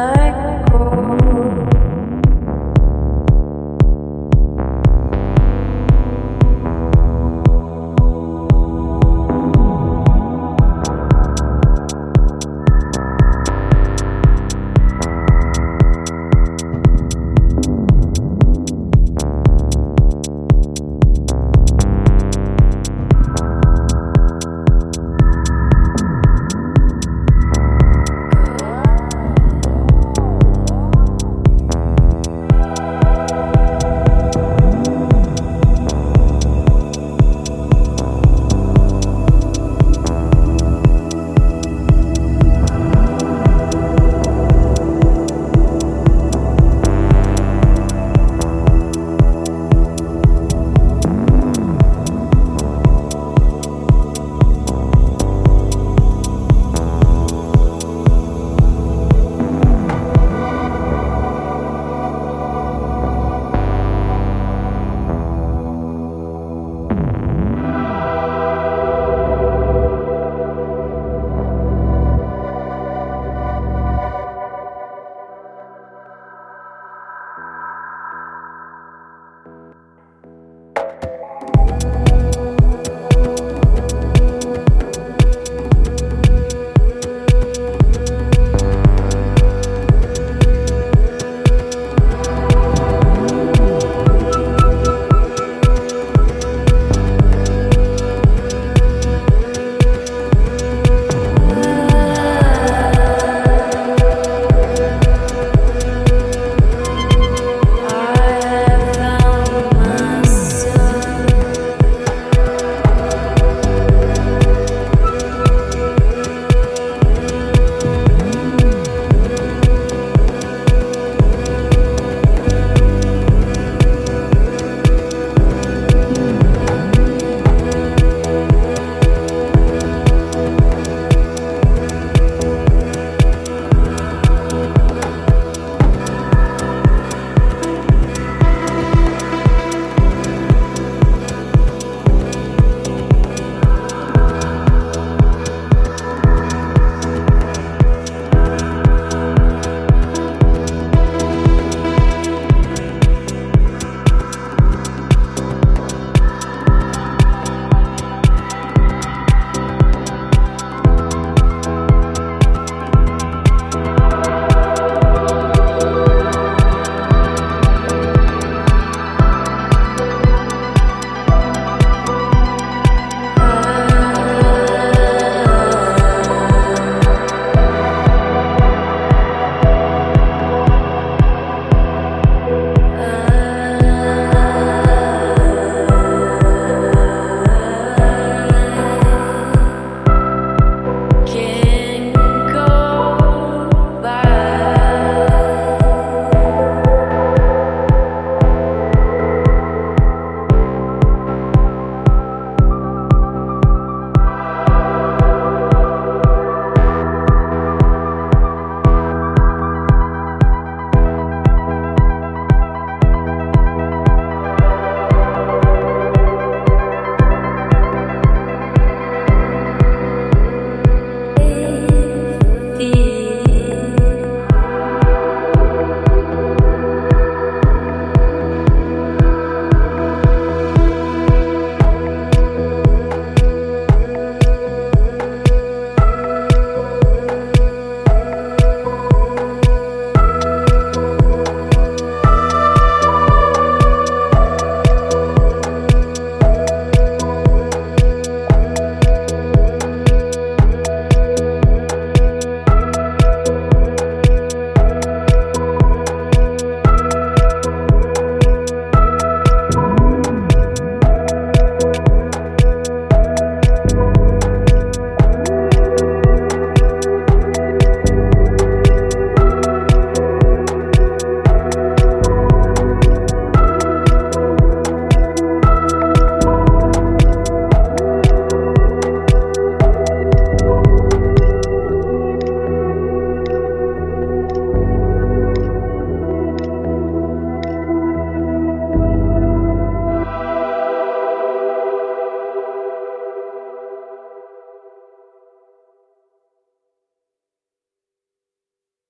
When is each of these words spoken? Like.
Like. 0.00 0.69